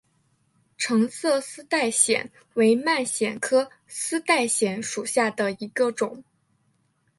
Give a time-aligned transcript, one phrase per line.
[0.79, 6.23] 橙色丝带藓为蔓藓科丝带藓属下的一个种。